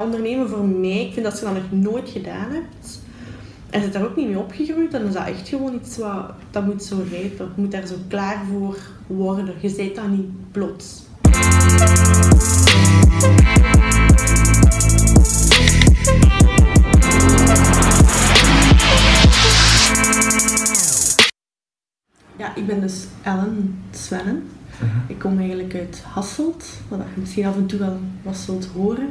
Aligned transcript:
Ondernemen 0.00 0.48
voor 0.48 0.64
mij, 0.64 1.06
ik 1.06 1.12
vind 1.12 1.26
dat 1.26 1.38
je 1.38 1.44
dat 1.44 1.54
nog 1.54 1.70
nooit 1.70 2.08
gedaan 2.08 2.50
hebt. 2.50 3.00
En 3.70 3.82
zit 3.82 3.92
daar 3.92 4.04
ook 4.04 4.16
niet 4.16 4.26
mee 4.26 4.38
opgegroeid, 4.38 4.90
dan 4.90 5.02
is 5.02 5.12
dat 5.12 5.26
echt 5.26 5.48
gewoon 5.48 5.74
iets 5.74 5.96
wat, 5.96 6.32
dat 6.50 6.64
moet 6.64 6.82
zo 6.82 6.96
rijpen. 7.10 7.52
Je 7.54 7.62
moet 7.62 7.70
daar 7.70 7.86
zo 7.86 7.94
klaar 8.08 8.44
voor 8.46 8.78
worden. 9.06 9.54
Je 9.60 9.68
zit 9.68 9.94
dat 9.94 10.08
niet 10.08 10.50
plots. 10.52 11.02
Ja, 22.36 22.54
ik 22.54 22.66
ben 22.66 22.80
dus 22.80 23.06
Ellen 23.22 23.82
Svennen. 23.90 24.48
Ik 25.06 25.18
kom 25.18 25.38
eigenlijk 25.38 25.74
uit 25.74 26.02
Hasselt, 26.06 26.64
wat 26.88 26.98
je 27.14 27.20
misschien 27.20 27.46
af 27.46 27.56
en 27.56 27.66
toe 27.66 27.78
wel 27.78 27.98
wat 28.22 28.36
zult 28.36 28.68
horen. 28.74 29.08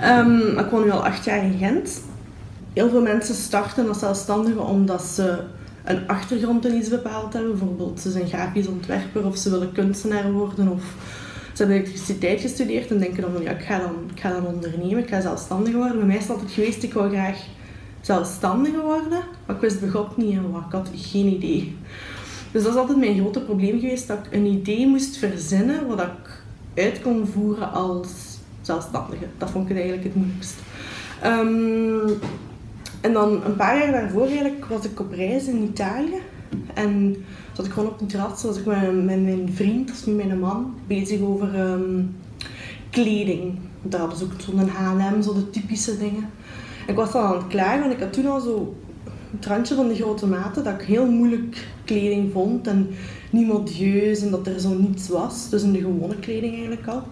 Ehm, 0.00 0.58
ik 0.58 0.70
woon 0.70 0.84
nu 0.84 0.90
al 0.90 1.04
acht 1.06 1.24
jaar 1.24 1.44
in 1.44 1.58
Gent. 1.58 2.00
Heel 2.72 2.90
veel 2.90 3.02
mensen 3.02 3.34
starten 3.34 3.88
als 3.88 3.98
zelfstandigen 3.98 4.66
omdat 4.66 5.02
ze 5.02 5.40
een 5.84 6.08
achtergrond 6.08 6.66
in 6.66 6.76
iets 6.76 6.88
bepaald 6.88 7.32
hebben. 7.32 7.50
Bijvoorbeeld, 7.50 8.00
ze 8.00 8.10
zijn 8.10 8.26
grafisch 8.26 8.66
ontwerper 8.66 9.26
of 9.26 9.36
ze 9.36 9.50
willen 9.50 9.72
kunstenaar 9.72 10.32
worden 10.32 10.68
of 10.68 10.82
ze 11.52 11.64
hebben 11.64 11.76
elektriciteit 11.76 12.40
gestudeerd 12.40 12.90
en 12.90 12.98
denken 12.98 13.22
dan 13.22 13.32
van 13.32 13.42
ja, 13.42 13.50
ik 13.50 13.64
ga 13.64 13.78
dan, 13.78 13.94
ik 14.14 14.20
ga 14.20 14.30
dan 14.30 14.46
ondernemen, 14.46 14.98
ik 14.98 15.08
ga 15.08 15.20
zelfstandig 15.20 15.74
worden. 15.74 15.96
Bij 15.96 16.06
mij 16.06 16.16
is 16.16 16.22
het 16.22 16.30
altijd 16.30 16.50
geweest, 16.50 16.82
ik 16.82 16.92
wou 16.92 17.10
graag 17.10 17.38
zelfstandig 18.00 18.72
worden, 18.72 19.22
maar 19.46 19.56
ik 19.56 19.62
wist 19.62 19.80
begot 19.80 20.16
niet 20.16 20.36
en 20.36 20.50
wat, 20.50 20.62
ik 20.66 20.72
had 20.72 20.88
geen 20.94 21.26
idee. 21.26 21.76
Dus 22.58 22.66
dat 22.66 22.76
is 22.76 22.82
altijd 22.82 22.98
mijn 22.98 23.18
grote 23.18 23.40
probleem 23.40 23.80
geweest, 23.80 24.06
dat 24.06 24.18
ik 24.26 24.32
een 24.32 24.46
idee 24.46 24.86
moest 24.86 25.16
verzinnen 25.16 25.86
wat 25.86 26.00
ik 26.00 26.42
uit 26.74 27.02
kon 27.02 27.26
voeren 27.26 27.72
als 27.72 28.08
zelfstandige. 28.60 29.24
Dat 29.36 29.50
vond 29.50 29.70
ik 29.70 29.76
eigenlijk 29.76 30.04
het 30.04 30.14
moeilijkst. 30.14 30.56
Ehm, 31.22 32.08
en 33.00 33.12
dan 33.12 33.44
een 33.44 33.56
paar 33.56 33.78
jaar 33.78 33.92
daarvoor 33.92 34.26
eigenlijk 34.26 34.64
was 34.64 34.84
ik 34.84 35.00
op 35.00 35.12
reis 35.12 35.46
in 35.46 35.62
Italië. 35.62 36.20
En 36.74 37.24
zat 37.52 37.66
ik 37.66 37.72
gewoon 37.72 37.88
op 37.88 38.00
een 38.00 38.06
terras, 38.06 38.42
was 38.42 38.58
ik 38.58 38.64
met, 38.64 39.22
mijn 39.22 39.50
vriend, 39.52 39.88
dat 39.88 39.96
is 39.96 40.06
nu 40.06 40.12
mijn 40.12 40.38
man, 40.38 40.74
bezig 40.86 41.20
over 41.20 41.54
ehm, 41.54 42.02
kleding. 42.90 43.58
Daar 43.82 44.00
hadden 44.00 44.18
ze 44.18 44.24
ook 44.24 44.40
zo'n 44.40 44.68
H&M, 44.68 45.22
zo 45.22 45.34
de 45.34 45.50
typische 45.50 45.98
dingen. 45.98 46.30
En 46.86 46.88
ik 46.88 46.96
was 46.96 47.12
dan 47.12 47.24
aan 47.24 47.36
het 47.36 47.46
klagen, 47.46 47.80
want 47.80 47.92
ik 47.92 48.00
had 48.00 48.12
toen 48.12 48.26
al 48.26 48.40
zo 48.40 48.76
het 49.36 49.46
randje 49.46 49.74
van 49.74 49.88
de 49.88 49.94
grote 49.94 50.26
maten 50.26 50.64
dat 50.64 50.80
ik 50.80 50.86
heel 50.86 51.10
moeilijk 51.10 51.68
kleding 51.84 52.32
vond 52.32 52.66
en 52.66 52.88
niet 53.30 53.46
modieus 53.46 54.22
en 54.22 54.30
dat 54.30 54.46
er 54.46 54.60
zo 54.60 54.74
niets 54.74 55.08
was. 55.08 55.48
Dus 55.50 55.62
in 55.62 55.72
de 55.72 55.78
gewone 55.78 56.18
kleding 56.18 56.52
eigenlijk 56.52 56.86
al. 56.86 57.02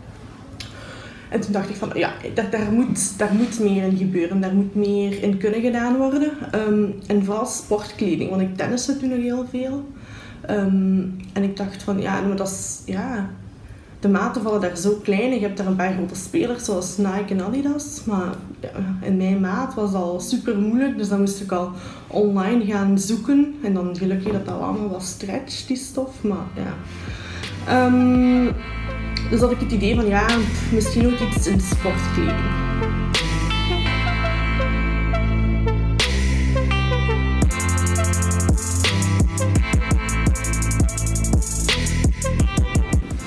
En 1.28 1.41
toen 1.41 1.53
dacht 1.53 1.69
ik 1.69 1.77
van, 1.77 1.91
ja, 1.94 2.12
daar, 2.34 2.50
daar, 2.50 2.72
moet, 2.72 3.19
daar 3.19 3.34
moet 3.34 3.61
meer 3.61 3.83
in 3.83 3.97
gebeuren. 3.97 4.41
Daar 4.41 4.55
moet 4.55 4.75
meer 4.75 5.22
in 5.22 5.39
kunnen 5.39 5.61
gedaan 5.61 5.97
worden. 5.97 6.33
Ehm, 6.50 6.84
en 7.06 7.25
vooral 7.25 7.47
sportkleding, 7.47 8.31
want 8.31 8.42
ik 8.42 8.56
tenniste 8.56 8.97
toen 8.97 9.09
nog 9.09 9.19
heel 9.19 9.47
veel. 9.50 9.84
Ehm, 10.41 11.00
en 11.33 11.42
ik 11.42 11.56
dacht 11.56 11.83
van, 11.83 12.00
ja, 12.00 12.20
maar 12.20 12.37
dat 12.37 12.48
is, 12.48 12.83
ja, 12.84 13.31
de 14.07 14.12
maten 14.12 14.43
vallen 14.43 14.61
daar 14.61 14.77
zo 14.77 15.01
klein. 15.03 15.33
Je 15.33 15.41
hebt 15.41 15.57
daar 15.57 15.67
een 15.67 15.77
paar 15.77 15.93
grote 15.93 16.15
spelers 16.15 16.65
zoals 16.65 16.97
Nike 16.97 17.35
en 17.35 17.45
Adidas. 17.45 18.01
Maar 18.05 18.35
ja, 18.61 18.69
in 19.01 19.17
mijn 19.17 19.41
maat 19.41 19.75
was 19.75 19.93
dat 19.93 20.03
al 20.03 20.21
super 20.21 20.59
moeilijk. 20.59 20.99
Dus 20.99 21.09
dan 21.09 21.21
moest 21.21 21.41
ik 21.41 21.53
al 21.53 21.71
online 22.07 22.65
gaan 22.65 22.99
zoeken. 22.99 23.55
En 23.62 23.75
dan 23.75 23.97
gelukkig 23.97 24.33
dat 24.33 24.47
dat 24.47 24.61
allemaal 24.61 24.89
was 24.89 25.09
stretch, 25.09 25.67
die 25.67 25.77
stof. 25.77 26.23
Maar 26.23 26.47
ja. 26.55 26.75
Ehm, 27.67 28.53
dus 29.31 29.41
had 29.41 29.51
ik 29.51 29.61
het 29.61 29.73
idee 29.73 29.95
van 29.95 30.07
ja, 30.07 30.27
misschien 30.73 31.07
ook 31.07 31.19
iets 31.19 31.47
in 31.47 31.61
sportkleding. 31.61 33.06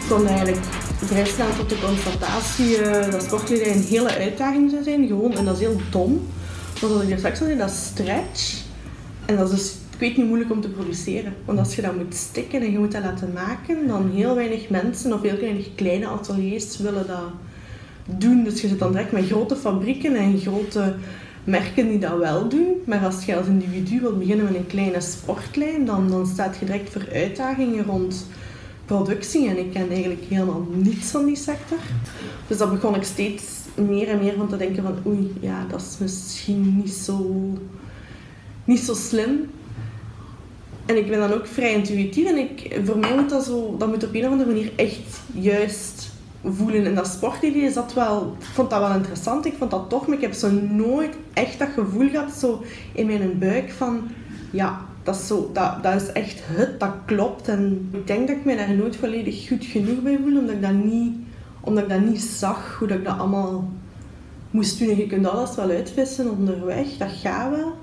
Kwam 0.09 0.25
eigenlijk 0.25 0.66
vrij 0.97 1.24
tot 1.58 1.70
de 1.70 1.80
constatatie 1.80 2.80
uh, 2.80 3.12
dat 3.12 3.24
sportkleding 3.24 3.75
een 3.75 3.81
hele 3.81 4.18
uitdaging 4.18 4.72
zou 4.72 4.84
zijn. 4.84 5.08
Gewoon, 5.08 5.34
en 5.34 5.46
dat 5.46 5.53
is 5.53 5.59
heel 5.59 5.81
dom. 5.90 6.12
Want 6.80 6.94
zoals 6.94 7.03
ik 7.03 7.12
er 7.12 7.18
straks 7.18 7.40
al 7.40 7.46
zei, 7.46 7.58
dat 7.58 7.70
is 7.70 7.86
stretch. 7.86 8.64
En 9.25 9.38
dat 9.38 9.52
is 9.52 9.56
dus, 9.56 9.72
ik 9.94 10.00
weet 10.00 10.18
niet, 10.18 10.25
moeilijk 10.28 10.52
om 10.52 10.62
te 10.62 10.70
produceren. 10.70 11.34
Want 11.46 11.59
als 11.59 11.75
je 11.75 11.81
dat 11.81 11.96
moet 11.96 12.16
stikken 12.16 12.62
en 12.62 12.72
je 12.72 12.80
moet 12.80 12.92
dat 12.92 13.03
laten 13.03 13.31
maken, 13.34 13.88
dan 13.88 14.12
heel 14.14 14.36
weinig 14.36 14.70
mensen 14.70 15.14
of 15.14 15.22
heel 15.22 15.40
weinig 15.40 15.68
kleine 15.75 16.08
ateliers 16.08 16.78
willen 16.78 17.08
dat 17.08 17.31
doen. 18.06 18.44
Dus 18.44 18.62
je 18.62 18.68
zit 18.68 18.80
dan 18.80 18.91
direct 18.91 19.12
met 19.12 19.26
grote 19.26 19.56
fabrieken 19.56 20.16
en 20.16 20.40
grote 20.40 20.96
merken 21.44 21.88
die 21.88 22.00
dat 22.00 22.18
wel 22.18 22.50
doen. 22.50 22.81
Maar 22.86 23.06
als 23.06 23.26
je 23.26 23.36
als 23.36 23.47
individu 23.47 24.02
wilt 24.02 24.20
beginnen 24.20 24.46
met 24.46 24.56
een 24.56 24.68
kleine 24.68 25.02
sportlijn, 25.02 25.86
dan, 25.86 26.09
dan 26.09 26.28
staat 26.28 26.58
je 26.59 26.66
direct 26.66 26.91
voor 26.91 27.06
uitdagingen 27.14 27.86
rond 27.86 28.26
productie 28.89 29.50
en 29.50 29.57
ik 29.57 29.72
ken 29.72 29.89
eigenlijk 29.89 30.23
helemaal 30.29 30.67
niets 30.72 31.11
van 31.11 31.25
die 31.25 31.35
sector. 31.35 31.77
Dus 32.47 32.57
dan 32.57 32.69
begon 32.69 32.95
ik 32.95 33.03
steeds 33.03 33.44
meer 33.75 34.07
en 34.07 34.19
meer 34.19 34.33
van 34.38 34.50
te 34.50 34.57
denken 34.57 34.83
van 34.83 34.97
oei, 35.05 35.33
ja, 35.39 35.66
dat 35.69 35.81
is 35.81 35.97
misschien 36.00 36.75
niet 36.77 36.94
zo, 36.94 37.47
niet 38.63 38.79
zo 38.79 38.94
slim. 38.94 39.49
En 40.85 40.97
ik 40.97 41.07
ben 41.09 41.19
dan 41.19 41.33
ook 41.33 41.47
vrij 41.47 41.73
intuïtief 41.73 42.28
en 42.28 42.38
ik, 42.38 42.81
voor 42.85 42.97
mij 42.97 43.16
moet 43.16 43.29
dat 43.29 43.45
zo, 43.45 43.75
dat 43.78 43.88
moet 43.88 44.03
op 44.03 44.13
een 44.13 44.25
of 44.25 44.31
andere 44.31 44.51
manier 44.51 44.72
echt 44.75 45.22
juist 45.33 46.11
voelen. 46.44 46.85
En 46.85 46.95
dat 46.95 47.07
sportidee 47.07 47.72
zat 47.72 47.94
wel, 47.94 48.35
ik 48.39 48.45
vond 48.45 48.69
dat 48.69 48.79
wel 48.79 48.95
interessant, 48.95 49.45
ik 49.45 49.55
vond 49.57 49.72
dat 49.72 49.89
toch, 49.89 50.07
maar 50.07 50.16
ik 50.16 50.22
heb 50.22 50.33
zo 50.33 50.51
nooit 50.51 51.16
echt 51.33 51.59
dat 51.59 51.69
gevoel 51.73 52.09
gehad 52.09 52.31
zo 52.31 52.63
in 52.94 53.05
mijn 53.05 53.39
buik 53.39 53.72
van 53.72 54.01
ja, 54.51 54.88
dat 55.03 55.15
is, 55.15 55.27
zo, 55.27 55.51
dat, 55.81 56.01
is 56.01 56.11
echt 56.11 56.39
het, 56.43 56.79
dat 56.79 56.93
klopt. 57.05 57.47
En 57.47 57.89
ik 57.91 58.07
denk 58.07 58.27
dat 58.27 58.37
ik 58.37 58.45
me 58.45 58.55
daar 58.55 58.75
nooit 58.75 58.95
volledig 58.95 59.47
goed 59.47 59.65
genoeg 59.65 60.01
bij 60.01 60.19
voel, 60.23 60.37
omdat 60.37 60.55
ik 60.55 60.61
dat 60.61 60.73
niet, 60.73 61.15
omdat 61.59 61.83
ik 61.83 61.89
dat 61.89 62.01
niet 62.01 62.21
zag, 62.21 62.75
hoe 62.79 62.87
dat 62.87 62.97
ik 62.97 63.05
dat 63.05 63.17
allemaal 63.19 63.69
moest 64.51 64.79
doen. 64.79 64.89
En 64.89 64.97
je 64.97 65.07
kunt 65.07 65.27
alles 65.27 65.55
wel 65.55 65.69
uitvissen 65.69 66.31
onderweg, 66.31 66.97
dat 66.97 67.11
gaat 67.11 67.49
wel. 67.55 67.73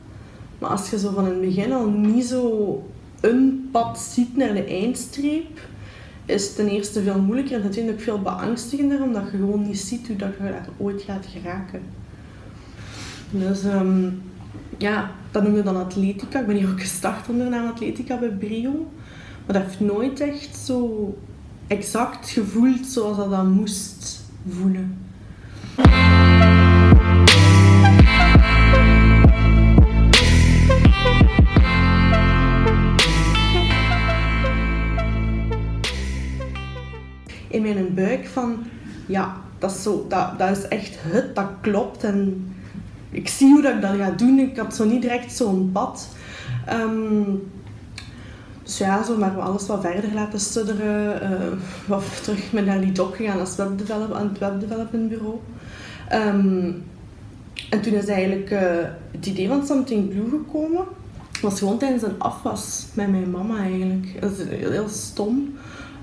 Maar 0.58 0.70
als 0.70 0.90
je 0.90 0.98
zo 0.98 1.10
van 1.10 1.24
het 1.24 1.40
begin 1.40 1.72
al 1.72 1.88
niet 1.88 2.24
zo 2.24 2.82
een 3.20 3.68
pad 3.72 3.98
ziet 3.98 4.36
naar 4.36 4.54
de 4.54 4.64
eindstreep, 4.64 5.60
is 6.24 6.44
het 6.46 6.56
ten 6.56 6.68
eerste 6.68 7.02
veel 7.02 7.20
moeilijker 7.20 7.56
en 7.56 7.62
natuurlijk 7.62 8.00
veel 8.00 8.22
beangstigender, 8.22 9.02
omdat 9.02 9.22
je 9.30 9.36
gewoon 9.36 9.66
niet 9.66 9.78
ziet 9.78 10.06
hoe 10.06 10.16
dat 10.16 10.30
je 10.38 10.42
daar 10.42 10.68
ooit 10.76 11.02
gaat 11.02 11.26
geraken. 11.26 11.82
Dus 13.30 13.64
um, 13.64 14.22
ja, 14.78 15.10
dat 15.30 15.42
noemen 15.42 15.60
we 15.64 15.72
dan 15.72 15.76
atletica. 15.76 16.40
Ik 16.40 16.46
ben 16.46 16.56
hier 16.56 16.68
ook 16.68 16.80
gestart 16.80 17.28
onder 17.28 17.44
de 17.44 17.50
naam 17.50 17.66
atletica 17.66 18.18
bij 18.18 18.28
Brio. 18.28 18.90
Maar 19.46 19.54
dat 19.54 19.62
heeft 19.62 19.80
nooit 19.80 20.20
echt 20.20 20.56
zo 20.56 21.14
exact 21.66 22.30
gevoeld 22.30 22.86
zoals 22.86 23.16
dat 23.16 23.30
dan 23.30 23.50
moest 23.50 24.24
voelen. 24.48 24.98
In 37.48 37.62
mijn 37.62 37.94
buik 37.94 38.26
van, 38.26 38.64
ja, 39.06 39.36
dat 39.58 39.70
is, 39.70 39.82
zo, 39.82 40.06
dat, 40.08 40.38
dat 40.38 40.56
is 40.56 40.68
echt 40.68 40.96
het, 40.98 41.34
dat 41.34 41.48
klopt. 41.60 42.04
En 42.04 42.48
ik 43.16 43.28
zie 43.28 43.52
hoe 43.52 43.62
dat 43.62 43.74
ik 43.74 43.80
dat 43.80 43.96
ga 43.96 44.10
doen. 44.10 44.38
Ik 44.38 44.56
had 44.56 44.74
zo 44.74 44.84
niet 44.84 45.02
direct 45.02 45.32
zo'n 45.32 45.70
pad. 45.72 46.08
Ehm, 46.66 47.22
dus 48.62 48.78
ja, 48.78 49.04
zo 49.04 49.16
maar 49.16 49.40
alles 49.40 49.66
wat 49.66 49.80
verder 49.80 50.14
laten 50.14 50.40
sudderen. 50.40 51.22
Uh, 51.22 51.58
wat 51.86 52.22
terug 52.22 52.52
met 52.52 52.66
naar 52.66 52.80
die 52.80 52.92
doc 52.92 53.16
gegaan 53.16 53.40
als 53.40 53.56
webdevelop, 53.56 54.12
aan 54.12 54.28
het 54.28 54.38
webdevelopment 54.38 55.08
bureau. 55.08 55.38
Um, 56.12 56.84
en 57.70 57.80
toen 57.80 57.92
is 57.92 58.06
eigenlijk 58.06 58.50
uh, 58.50 58.60
het 59.10 59.26
idee 59.26 59.48
van 59.48 59.66
Something 59.66 60.08
Blue 60.08 60.28
gekomen. 60.30 60.84
Het 61.32 61.40
was 61.40 61.58
gewoon 61.58 61.78
tijdens 61.78 62.02
een 62.02 62.18
afwas 62.18 62.86
met 62.94 63.10
mijn 63.10 63.30
mama 63.30 63.58
eigenlijk. 63.58 64.20
Dat 64.20 64.30
is 64.38 64.58
heel, 64.70 64.88
stom. 64.88 65.54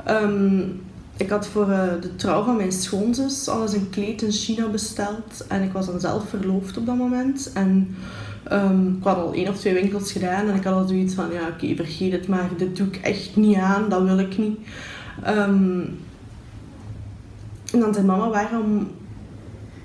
Um, 0.07 0.81
ik 1.18 1.30
had 1.30 1.48
voor 1.48 1.69
uh, 1.69 1.83
de 2.01 2.15
trouw 2.15 2.44
van 2.44 2.56
mijn 2.56 2.71
schoonzus 2.71 3.48
alles 3.48 3.74
een 3.74 3.89
kleed 3.89 4.21
in 4.21 4.31
China 4.31 4.68
besteld. 4.68 5.45
En 5.48 5.63
ik 5.63 5.71
was 5.71 5.86
dan 5.86 6.00
zelf 6.00 6.30
verloofd 6.30 6.77
op 6.77 6.86
dat 6.86 6.98
moment. 6.98 7.51
En 7.54 7.95
um, 8.51 8.95
ik 8.98 9.04
had 9.04 9.18
al 9.18 9.33
één 9.33 9.48
of 9.48 9.60
twee 9.60 9.74
winkels 9.74 10.12
gedaan. 10.12 10.48
En 10.48 10.56
ik 10.56 10.63
had 10.63 10.74
al 10.74 10.88
zoiets 10.88 11.13
van, 11.13 11.31
ja 11.31 11.48
oké, 11.48 11.75
vergeet 11.75 12.12
het 12.12 12.27
maar. 12.27 12.50
Dit 12.57 12.77
doe 12.77 12.88
ik 12.88 12.95
echt 12.95 13.36
niet 13.36 13.57
aan. 13.57 13.89
Dat 13.89 14.04
wil 14.04 14.19
ik 14.19 14.38
niet. 14.38 14.60
Um, 15.27 16.00
en 17.74 17.80
dan 17.80 17.94
zei 17.94 18.06
mama, 18.06 18.30
waarom, 18.30 18.88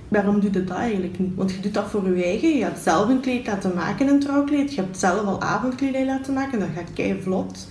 waarom 0.08 0.40
doe 0.40 0.52
je 0.52 0.64
dat 0.64 0.76
eigenlijk 0.76 1.18
niet? 1.18 1.34
Want 1.34 1.52
je 1.52 1.60
doet 1.60 1.74
dat 1.74 1.90
voor 1.90 2.16
je 2.16 2.24
eigen. 2.24 2.56
Je 2.56 2.64
hebt 2.64 2.82
zelf 2.82 3.08
een 3.08 3.20
kleed 3.20 3.46
laten 3.46 3.72
maken, 3.74 4.08
een 4.08 4.20
trouwkleed. 4.20 4.74
Je 4.74 4.80
hebt 4.80 4.98
zelf 4.98 5.24
al 5.24 5.40
avondkledij 5.40 6.06
laten 6.06 6.34
maken. 6.34 6.58
Dat 6.58 6.68
gaat 6.74 6.92
kei 6.94 7.22
vlot. 7.22 7.68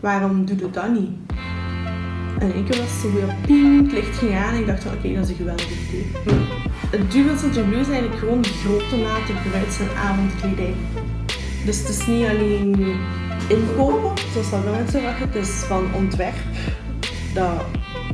Waarom 0.00 0.44
doe 0.44 0.58
je 0.58 0.70
dat 0.70 0.92
niet? 0.92 1.10
En 2.38 2.56
ik 2.56 2.66
was 2.66 3.00
zo 3.00 3.08
ping, 3.46 3.82
het 3.82 3.92
licht 3.92 4.18
ging 4.18 4.34
aan 4.34 4.54
en 4.54 4.60
ik 4.60 4.66
dacht 4.66 4.86
oké, 4.86 5.14
dat 5.14 5.24
is 5.24 5.28
een 5.30 5.36
geweldig 5.36 5.66
idee. 5.88 6.06
Het 6.90 7.12
duo 7.12 7.34
van 7.34 7.72
is 7.72 7.88
eigenlijk 7.88 8.18
gewoon 8.18 8.42
de 8.42 8.48
grote 8.48 8.96
mate 8.96 9.32
bruids- 9.48 9.78
en 9.78 9.88
avondkledij. 9.96 10.74
Dus 11.64 11.78
het 11.78 11.88
is 11.88 12.06
niet 12.06 12.26
alleen 12.26 12.96
inkopen, 13.48 14.22
zoals 14.32 14.50
dat 14.50 14.62
veel 14.62 14.72
mensen 14.72 15.00
zeggen. 15.00 15.26
Het 15.26 15.36
is 15.36 15.50
van 15.50 15.94
ontwerp 15.94 16.36
dat 17.34 17.64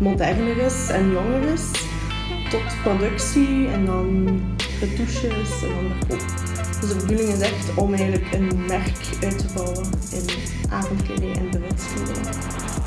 moderner 0.00 0.56
is 0.56 0.88
en 0.88 1.10
jonger 1.10 1.42
is, 1.52 1.70
tot 2.50 2.82
productie 2.82 3.68
en 3.68 3.86
dan 3.86 4.40
retouches 4.80 5.62
en 5.62 5.68
dan 5.68 5.92
verkoop. 5.98 6.48
Dus 6.80 6.88
de 6.88 6.96
bedoeling 6.96 7.28
is 7.28 7.40
echt 7.40 7.74
om 7.74 7.94
eigenlijk 7.94 8.32
een 8.32 8.64
merk 8.66 8.92
uit 9.22 9.38
te 9.38 9.46
bouwen 9.54 9.84
in 10.12 10.24
avondkledij 10.70 11.32
en 11.32 11.48
bruidskledij. 11.48 12.79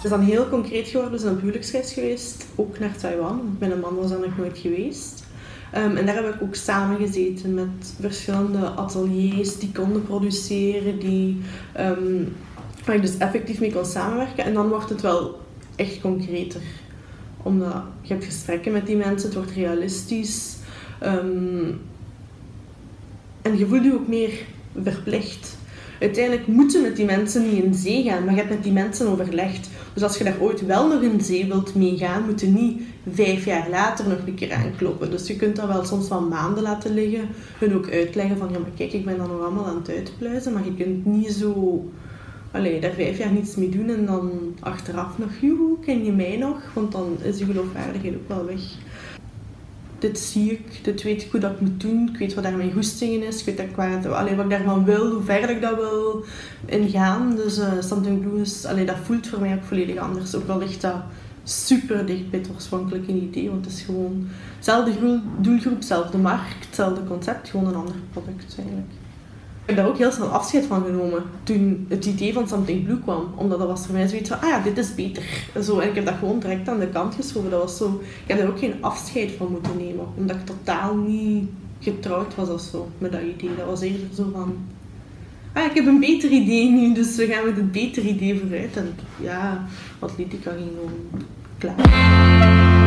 Het 0.00 0.10
is 0.10 0.16
dan 0.16 0.26
heel 0.26 0.48
concreet 0.48 0.88
geworden, 0.88 1.12
we 1.12 1.18
zijn 1.18 1.34
op 1.34 1.40
huwelijksreis 1.40 1.92
geweest, 1.92 2.46
ook 2.54 2.78
naar 2.78 2.96
Taiwan. 2.96 3.56
Mijn 3.58 3.80
man 3.80 3.94
was 3.94 4.10
daar 4.10 4.20
nog 4.20 4.36
nooit 4.36 4.58
geweest. 4.58 5.24
Um, 5.76 5.96
en 5.96 6.06
daar 6.06 6.14
heb 6.14 6.34
ik 6.34 6.42
ook 6.42 6.54
samen 6.54 6.98
gezeten 6.98 7.54
met 7.54 7.94
verschillende 8.00 8.66
ateliers 8.66 9.58
die 9.58 9.72
konden 9.72 10.02
produceren, 10.02 10.98
die, 10.98 11.40
um, 11.78 12.36
waar 12.84 12.94
ik 12.94 13.02
dus 13.02 13.16
effectief 13.16 13.60
mee 13.60 13.72
kon 13.72 13.84
samenwerken. 13.84 14.44
En 14.44 14.54
dan 14.54 14.68
wordt 14.68 14.88
het 14.88 15.00
wel 15.00 15.40
echt 15.76 16.00
concreter. 16.00 16.62
Omdat 17.42 17.82
je 18.00 18.12
hebt 18.12 18.24
gesprekken 18.24 18.72
met 18.72 18.86
die 18.86 18.96
mensen, 18.96 19.28
het 19.28 19.34
wordt 19.34 19.50
realistisch. 19.50 20.56
Um, 21.02 21.80
en 23.42 23.58
je 23.58 23.66
voelt 23.66 23.84
je 23.84 23.94
ook 23.94 24.08
meer 24.08 24.32
verplicht 24.82 25.56
uiteindelijk 26.00 26.46
moeten 26.46 26.82
met 26.82 26.96
die 26.96 27.04
mensen 27.04 27.42
niet 27.42 27.62
in 27.62 27.74
zee 27.74 28.02
gaan, 28.02 28.24
maar 28.24 28.34
je 28.34 28.38
hebt 28.40 28.54
met 28.54 28.62
die 28.62 28.72
mensen 28.72 29.06
overlegd. 29.06 29.68
Dus 29.94 30.02
als 30.02 30.18
je 30.18 30.24
daar 30.24 30.40
ooit 30.40 30.66
wel 30.66 30.88
nog 30.88 31.02
in 31.02 31.20
zee 31.20 31.46
wilt 31.46 31.74
meegaan, 31.74 32.24
moet 32.24 32.40
je 32.40 32.46
niet 32.46 32.82
vijf 33.12 33.44
jaar 33.44 33.70
later 33.70 34.08
nog 34.08 34.18
een 34.26 34.34
keer 34.34 34.52
aankloppen. 34.52 35.10
Dus 35.10 35.26
je 35.26 35.36
kunt 35.36 35.56
dat 35.56 35.66
wel 35.66 35.84
soms 35.84 36.08
wel 36.08 36.20
maanden 36.20 36.62
laten 36.62 36.94
liggen. 36.94 37.28
Hun 37.58 37.74
ook 37.74 37.90
uitleggen 37.90 38.36
van, 38.36 38.48
ja 38.52 38.58
maar 38.58 38.70
kijk, 38.76 38.92
ik 38.92 39.04
ben 39.04 39.16
dan 39.16 39.28
nog 39.28 39.40
allemaal 39.40 39.66
aan 39.66 39.76
het 39.76 39.90
uitpluizen, 39.90 40.52
maar 40.52 40.64
je 40.64 40.74
kunt 40.74 41.06
niet 41.06 41.32
zo... 41.32 41.84
Allee, 42.52 42.80
daar 42.80 42.92
vijf 42.92 43.18
jaar 43.18 43.32
niets 43.32 43.54
mee 43.54 43.68
doen 43.68 43.88
en 43.88 44.06
dan 44.06 44.30
achteraf 44.60 45.18
nog, 45.18 45.30
joehoe, 45.40 45.78
ken 45.80 46.04
je 46.04 46.12
mij 46.12 46.36
nog? 46.36 46.60
Want 46.74 46.92
dan 46.92 47.16
is 47.22 47.38
je 47.38 47.44
geloofwaardigheid 47.44 48.14
ook 48.14 48.28
wel 48.28 48.44
weg 48.44 48.60
dit 50.00 50.18
zie 50.18 50.50
ik, 50.50 50.84
dit 50.84 51.02
weet 51.02 51.22
ik 51.22 51.30
hoe 51.30 51.40
dat 51.40 51.50
ik 51.50 51.60
moet 51.60 51.80
doen, 51.80 52.08
ik 52.12 52.18
weet 52.18 52.34
wat 52.34 52.44
daar 52.44 52.56
mijn 52.56 52.72
goestingen 52.72 53.26
is, 53.26 53.38
ik 53.40 53.44
weet 53.44 53.56
dat 54.02 54.12
allee, 54.12 54.34
wat 54.34 54.44
ik 54.44 54.50
daarvan 54.50 54.84
wil, 54.84 55.10
hoe 55.10 55.22
ver 55.22 55.50
ik 55.50 55.60
dat 55.60 55.76
wil 55.76 56.24
ingaan. 56.66 57.36
Dus 57.36 57.58
uh, 57.58 57.72
Something 57.80 58.20
Blue 58.20 58.40
is, 58.40 58.64
allee, 58.64 58.84
dat 58.84 58.96
voelt 59.02 59.26
voor 59.26 59.40
mij 59.40 59.54
ook 59.54 59.64
volledig 59.64 59.96
anders. 59.96 60.34
Ook 60.34 60.48
al 60.48 60.58
ligt 60.58 60.80
dat 60.80 60.96
super 61.44 62.06
dicht 62.06 62.30
bij 62.30 62.38
het 62.38 62.50
oorspronkelijke 62.54 63.12
idee, 63.12 63.50
want 63.50 63.64
het 63.64 63.74
is 63.74 63.82
gewoon 63.82 64.28
hetzelfde 64.56 65.20
doelgroep, 65.40 65.74
hetzelfde 65.74 66.18
markt, 66.18 66.64
hetzelfde 66.66 67.04
concept, 67.04 67.48
gewoon 67.48 67.66
een 67.66 67.74
ander 67.74 67.94
product 68.12 68.54
eigenlijk 68.58 68.99
heb 69.64 69.76
daar 69.76 69.86
ook 69.86 69.98
heel 69.98 70.12
snel 70.12 70.28
afscheid 70.28 70.64
van 70.64 70.84
genomen 70.84 71.22
toen 71.42 71.86
het 71.88 72.06
idee 72.06 72.32
van 72.32 72.48
Something 72.48 72.84
Blue 72.84 73.00
kwam. 73.00 73.32
Omdat 73.36 73.58
dat 73.58 73.68
was 73.68 73.86
voor 73.86 73.94
mij 73.94 74.08
zoiets 74.08 74.28
van, 74.28 74.40
ah 74.40 74.48
ja, 74.48 74.60
dit 74.60 74.78
is 74.78 74.94
beter. 74.94 75.22
Zo, 75.62 75.78
en 75.78 75.88
ik 75.88 75.94
heb 75.94 76.04
dat 76.04 76.14
gewoon 76.18 76.38
direct 76.38 76.68
aan 76.68 76.78
de 76.78 76.88
kant 76.88 77.14
geschoven. 77.14 77.50
Dat 77.50 77.62
was 77.62 77.76
zo, 77.76 78.00
ik 78.02 78.28
heb 78.28 78.38
daar 78.38 78.48
ook 78.48 78.58
geen 78.58 78.74
afscheid 78.80 79.30
van 79.32 79.50
moeten 79.50 79.76
nemen. 79.76 80.06
Omdat 80.16 80.36
ik 80.36 80.46
totaal 80.46 80.96
niet 80.96 81.48
getrouwd 81.80 82.34
was 82.34 82.48
of 82.48 82.60
zo 82.60 82.88
met 82.98 83.12
dat 83.12 83.20
idee. 83.20 83.56
Dat 83.56 83.66
was 83.66 83.80
eerder 83.80 84.08
zo 84.14 84.30
van, 84.32 84.56
ah 85.52 85.64
ik 85.64 85.74
heb 85.74 85.86
een 85.86 86.00
beter 86.00 86.30
idee 86.30 86.70
nu, 86.70 86.94
dus 86.94 87.16
we 87.16 87.26
gaan 87.26 87.44
met 87.44 87.56
het 87.56 87.72
beter 87.72 88.02
idee 88.02 88.38
vooruit. 88.38 88.76
En 88.76 88.94
ja, 89.20 89.66
wat 89.98 90.12
liet 90.16 90.32
ik 90.32 90.42
ging 90.42 90.70
gewoon 90.74 91.24
klaar. 91.58 92.79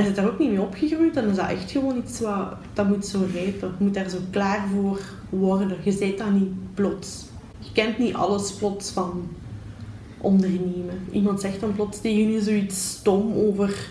En 0.00 0.06
zit 0.06 0.16
daar 0.16 0.26
ook 0.26 0.38
niet 0.38 0.50
mee 0.50 0.60
opgegroeid, 0.60 1.14
dan 1.14 1.28
is 1.28 1.36
dat 1.36 1.48
echt 1.48 1.70
gewoon 1.70 1.96
iets 1.96 2.20
wat 2.20 2.54
dat 2.72 2.88
moet 2.88 3.06
zo 3.06 3.18
rijpen. 3.32 3.74
Je 3.78 3.84
moet 3.84 3.94
daar 3.94 4.08
zo 4.08 4.18
klaar 4.30 4.66
voor 4.74 5.00
worden. 5.28 5.76
Je 5.82 5.92
zit 5.92 6.18
dat 6.18 6.30
niet 6.30 6.74
plots. 6.74 7.24
Je 7.58 7.72
kent 7.72 7.98
niet 7.98 8.14
alles 8.14 8.52
plots 8.52 8.90
van 8.90 9.28
ondernemen. 10.18 11.00
Iemand 11.12 11.40
zegt 11.40 11.60
dan 11.60 11.74
plots 11.74 12.00
tegen 12.00 12.32
je 12.32 12.42
zoiets 12.42 12.90
stom 12.90 13.32
over 13.32 13.88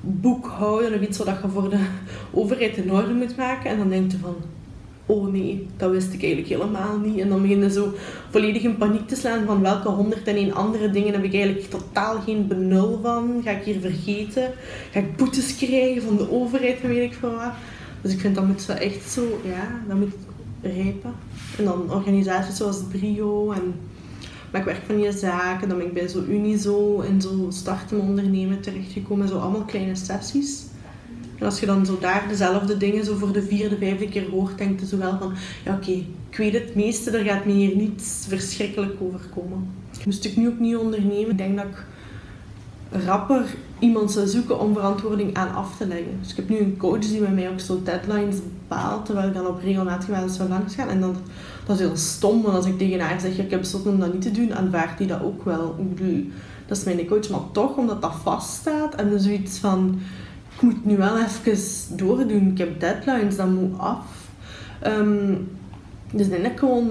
boekhouden 0.00 0.94
of 0.94 1.00
iets 1.00 1.18
wat 1.18 1.26
je 1.26 1.48
voor 1.48 1.70
de 1.70 1.86
overheid 2.30 2.76
in 2.76 2.92
orde 2.92 3.12
moet 3.12 3.36
maken. 3.36 3.70
En 3.70 3.78
dan 3.78 3.88
denk 3.88 4.12
je 4.12 4.18
van, 4.18 4.36
oh 5.06 5.32
nee, 5.32 5.66
dat 5.76 5.90
wist 5.90 6.12
ik 6.12 6.22
eigenlijk 6.22 6.48
helemaal 6.48 6.98
niet. 6.98 7.18
En 7.18 7.28
dan 7.28 7.42
begin 7.42 7.62
je 7.62 7.70
zo 7.70 7.92
volledig 8.30 8.62
in 8.62 8.76
paniek 8.76 9.08
te 9.08 9.16
slaan 9.16 9.46
van 9.46 9.60
welke 9.60 9.88
101 9.88 10.54
andere 10.54 10.90
dingen 10.90 11.12
heb 11.12 11.24
ik 11.24 11.34
eigenlijk 11.34 11.70
totaal 11.70 12.20
geen 12.20 12.46
benul 12.46 12.98
van. 13.02 13.40
Ga 13.44 13.50
ik 13.50 13.64
hier 13.64 13.80
vergeten? 13.80 14.52
Ga 14.90 14.98
ik 14.98 15.16
boetes 15.16 15.56
krijgen 15.56 16.02
van 16.02 16.16
de 16.16 16.30
overheid 16.30 16.80
weet 16.80 17.10
ik 17.10 17.18
veel 17.20 17.30
wat. 17.30 17.52
Dus 18.00 18.12
ik 18.12 18.20
vind 18.20 18.34
dat 18.34 18.46
moet 18.46 18.62
zo 18.62 18.72
echt 18.72 19.10
zo, 19.10 19.40
ja, 19.44 19.80
dat 19.88 19.96
moet 19.96 20.14
rijpen. 20.62 21.12
En 21.58 21.64
dan 21.64 21.92
organisaties 21.92 22.56
zoals 22.56 22.82
Brio 22.90 23.52
en 23.52 23.74
maar 24.54 24.62
ik 24.62 24.68
werk 24.68 24.86
van 24.86 25.00
je 25.00 25.12
zaken, 25.12 25.68
dan 25.68 25.78
ben 25.78 25.86
ik 25.86 25.92
bij 25.92 26.08
zo 26.08 26.22
Unizo 26.28 27.00
en 27.00 27.20
zo 27.20 27.46
starten 27.48 28.00
ondernemen 28.00 28.60
terechtgekomen. 28.60 29.28
Zo 29.28 29.38
allemaal 29.38 29.64
kleine 29.64 29.94
sessies. 29.94 30.64
En 31.38 31.44
als 31.44 31.60
je 31.60 31.66
dan 31.66 31.86
zo 31.86 31.98
daar 32.00 32.24
dezelfde 32.28 32.76
dingen 32.76 33.04
zo 33.04 33.16
voor 33.16 33.32
de 33.32 33.42
vierde, 33.42 33.76
vijfde 33.76 34.08
keer 34.08 34.30
hoort, 34.30 34.58
denkt 34.58 34.80
je 34.80 34.86
zo 34.86 34.98
wel 34.98 35.18
van, 35.18 35.32
ja 35.64 35.74
oké, 35.74 35.90
ik 36.30 36.36
weet 36.36 36.52
het 36.52 36.74
meeste, 36.74 37.10
er 37.10 37.24
gaat 37.24 37.44
me 37.44 37.52
hier 37.52 37.76
niets 37.76 38.24
verschrikkelijk 38.28 38.94
overkomen. 39.00 39.68
Moest 40.04 40.24
ik 40.24 40.36
nu 40.36 40.48
opnieuw 40.48 40.78
ondernemen, 40.78 41.30
ik 41.30 41.38
denk 41.38 41.56
dat 41.56 41.66
ik 41.66 41.84
rapper 43.04 43.54
iemand 43.78 44.12
zou 44.12 44.26
zoeken 44.26 44.60
om 44.60 44.74
verantwoording 44.74 45.34
aan 45.36 45.54
af 45.54 45.76
te 45.76 45.86
leggen. 45.86 46.18
Dus 46.20 46.30
ik 46.30 46.36
heb 46.36 46.48
nu 46.48 46.58
een 46.58 46.76
coach 46.76 46.98
die 46.98 47.20
met 47.20 47.34
mij 47.34 47.50
ook 47.50 47.60
zo 47.60 47.82
deadlines 47.82 48.36
bepaalt, 48.36 49.04
terwijl 49.04 49.28
ik 49.28 49.34
dan 49.34 49.46
op 49.46 49.60
regelmatige 49.62 50.10
basis 50.10 50.36
zou 50.36 50.48
langs 50.48 50.74
gaan. 50.74 50.88
En 50.88 51.00
dan, 51.00 51.16
dat 51.66 51.80
is 51.80 51.86
heel 51.86 51.96
stom, 51.96 52.42
want 52.42 52.54
als 52.54 52.66
ik 52.66 52.78
tegen 52.78 53.00
haar 53.00 53.20
zeg, 53.20 53.38
ik 53.38 53.50
heb 53.50 53.60
besloten 53.60 53.90
om 53.90 54.00
dat 54.00 54.12
niet 54.12 54.22
te 54.22 54.30
doen, 54.30 54.54
aanvaardt 54.54 54.98
hij 54.98 55.06
dat 55.06 55.22
ook 55.22 55.44
wel. 55.44 55.76
Bedoel, 55.94 56.24
dat 56.66 56.76
is 56.76 56.84
mijn 56.84 57.06
coach, 57.06 57.28
maar 57.28 57.50
toch, 57.52 57.76
omdat 57.76 58.02
dat 58.02 58.14
vaststaat 58.22 58.94
en 58.94 59.10
dus 59.10 59.22
zoiets 59.22 59.58
van 59.58 59.98
ik 60.54 60.62
moet 60.62 60.84
nu 60.84 60.96
wel 60.96 61.18
even 61.18 61.96
doordoen. 61.96 62.50
Ik 62.50 62.58
heb 62.58 62.80
deadlines, 62.80 63.36
dat 63.36 63.48
moet 63.48 63.78
af. 63.78 64.28
Um, 64.86 65.48
dus 66.12 66.28
denk 66.28 66.46
ik 66.46 66.58
gewoon, 66.58 66.88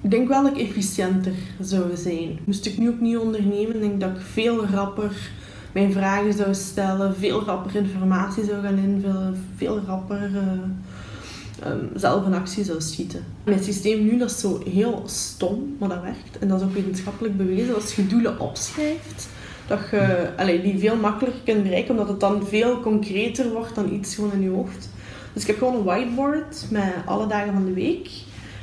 ik 0.00 0.10
denk 0.10 0.28
wel 0.28 0.42
dat 0.42 0.56
ik 0.56 0.68
efficiënter 0.68 1.32
zou 1.60 1.96
zijn. 1.96 2.38
Moest 2.44 2.66
ik 2.66 2.78
nu 2.78 2.88
opnieuw 2.88 3.20
ondernemen, 3.20 3.80
denk 3.80 4.00
dat 4.00 4.10
ik 4.10 4.22
veel 4.32 4.66
rapper 4.66 5.30
mijn 5.72 5.92
vragen 5.92 6.32
zou 6.32 6.54
stellen, 6.54 7.16
veel 7.16 7.42
rapper 7.42 7.76
informatie 7.76 8.44
zou 8.44 8.62
gaan 8.62 8.78
invullen, 8.78 9.44
veel 9.56 9.80
rapper 9.86 10.30
uh, 10.30 11.70
um, 11.70 11.90
zelf 11.94 12.26
een 12.26 12.34
actie 12.34 12.64
zou 12.64 12.80
schieten. 12.80 13.24
Mijn 13.44 13.62
systeem 13.62 14.04
nu 14.04 14.18
dat 14.18 14.30
is 14.30 14.40
zo 14.40 14.62
heel 14.64 15.02
stom, 15.06 15.76
maar 15.78 15.88
dat 15.88 16.02
werkt. 16.02 16.38
En 16.38 16.48
dat 16.48 16.60
is 16.60 16.66
ook 16.66 16.74
wetenschappelijk 16.74 17.36
bewezen. 17.36 17.74
Als 17.74 17.94
je 17.94 18.06
doelen 18.06 18.40
opschrijft, 18.40 19.28
dat 19.66 19.78
je 19.90 20.28
allee, 20.36 20.62
die 20.62 20.78
veel 20.78 20.96
makkelijker 20.96 21.42
kunt 21.44 21.62
bereiken, 21.62 21.90
omdat 21.90 22.08
het 22.08 22.20
dan 22.20 22.46
veel 22.46 22.80
concreter 22.80 23.52
wordt 23.52 23.74
dan 23.74 23.92
iets 23.92 24.14
gewoon 24.14 24.32
in 24.32 24.42
je 24.42 24.48
hoofd. 24.48 24.88
Dus 25.32 25.42
ik 25.42 25.48
heb 25.48 25.58
gewoon 25.58 25.74
een 25.74 25.84
whiteboard 25.84 26.66
met 26.70 26.92
alle 27.06 27.26
dagen 27.26 27.52
van 27.52 27.64
de 27.64 27.72
week. 27.72 28.10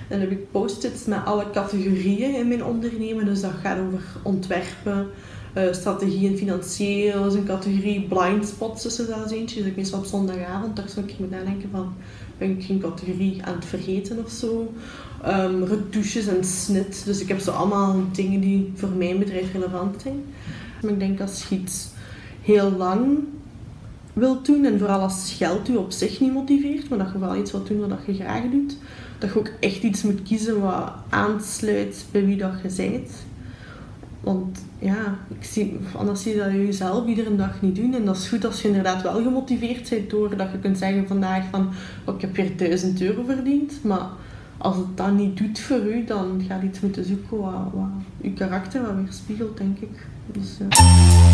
En 0.08 0.20
dan 0.20 0.20
heb 0.20 0.32
ik 0.32 0.51
post-its 0.51 1.06
met 1.06 1.25
alle 1.25 1.46
categorieën 1.53 2.36
in 2.36 2.48
mijn 2.48 2.63
ondernemen. 2.63 3.25
Dus 3.25 3.41
dat 3.41 3.51
gaat 3.62 3.79
over 3.79 4.03
ontwerpen, 4.24 5.08
uh, 5.58 5.63
strategie 5.74 6.27
en 6.27 6.38
financieel 6.38 7.27
is 7.27 7.34
een 7.34 7.46
categorie, 7.46 8.01
blind 8.01 8.48
spots 8.48 8.86
is 8.86 9.00
er 9.00 9.06
zelfs 9.06 9.32
eentje. 9.32 9.60
Dus 9.60 9.70
ik 9.70 9.75
meestal 9.75 10.00
op 10.00 10.06
zondagavond, 10.06 10.82
zou 10.86 11.06
ik 11.06 11.20
moet 11.20 11.32
nadenken 11.32 11.70
van, 11.72 11.94
ben 12.38 12.50
ik 12.50 12.63
geen 12.63 12.79
categorie 12.79 13.41
aan 13.44 13.56
het 13.56 13.65
vergeten 13.65 14.18
of 14.25 14.32
zo. 14.32 14.74
Um, 15.27 15.63
retouches 15.63 16.27
en 16.27 16.44
snit. 16.44 17.01
Dus 17.06 17.22
ik 17.22 17.27
heb 17.27 17.39
zo 17.39 17.51
allemaal 17.51 17.96
dingen 18.12 18.39
die 18.39 18.72
voor 18.75 18.89
mijn 18.89 19.20
bedrijf 19.20 19.53
relevant 19.53 20.01
zijn. 20.01 20.24
Ik 20.81 21.00
denk 21.00 21.21
als 21.21 21.45
je 21.50 21.55
iets 21.55 21.88
heel 22.41 22.71
lang 22.71 23.17
wilt 24.13 24.45
doen 24.45 24.65
en 24.65 24.79
vooral 24.79 25.00
als 25.00 25.33
geld 25.38 25.69
u 25.69 25.75
op 25.75 25.91
zich 25.91 26.19
niet 26.19 26.33
motiveert, 26.33 26.89
maar 26.89 26.98
dat 26.98 27.12
je 27.12 27.17
vooral 27.17 27.36
iets 27.36 27.51
wilt 27.51 27.67
doen 27.67 27.88
wat 27.88 28.00
je 28.05 28.13
graag 28.13 28.43
doet, 28.51 28.77
dat 29.17 29.33
je 29.33 29.39
ook 29.39 29.51
echt 29.59 29.83
iets 29.83 30.03
moet 30.03 30.24
kiezen 30.24 30.62
wat 30.62 30.91
aansluit 31.09 32.05
bij 32.12 32.25
wie 32.25 32.38
dat 32.38 32.53
je 32.63 32.74
bent. 32.77 33.12
Want 34.21 34.65
ja, 34.79 35.17
ik 35.39 35.43
zie, 35.43 35.77
anders 35.95 36.21
zie 36.21 36.33
je 36.33 36.39
dat 36.39 36.51
je 36.51 36.65
jezelf 36.65 37.07
iedere 37.07 37.36
dag 37.36 37.62
niet 37.62 37.75
doen. 37.75 37.93
En 37.93 38.05
dat 38.05 38.15
is 38.15 38.27
goed 38.27 38.45
als 38.45 38.62
je 38.62 38.67
inderdaad 38.67 39.01
wel 39.01 39.21
gemotiveerd 39.24 39.89
bent 39.89 40.09
door 40.09 40.38
dat 40.38 40.51
je 40.51 40.59
kunt 40.59 40.77
zeggen 40.77 41.07
vandaag 41.07 41.43
van 41.51 41.69
oh, 42.05 42.15
ik 42.15 42.21
heb 42.21 42.36
weer 42.36 42.57
1000 42.57 43.01
euro 43.01 43.24
verdiend. 43.24 43.83
Maar 43.83 44.07
als 44.57 44.75
het 44.75 44.98
dat 44.98 45.13
niet 45.13 45.38
doet 45.38 45.59
voor 45.59 45.86
u, 45.86 46.03
dan 46.03 46.43
gaat 46.48 46.63
iets 46.63 46.79
moeten 46.79 47.05
zoeken 47.05 47.38
wat, 47.38 47.71
wat 47.74 47.89
je 48.21 48.33
karakter 48.33 48.81
wat 48.81 48.95
weer 48.95 49.13
spiegelt, 49.13 49.57
denk 49.57 49.79
ik. 49.79 50.05
Dus, 50.33 50.57
ja. 50.59 51.28